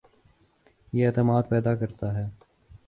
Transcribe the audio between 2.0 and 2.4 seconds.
ہے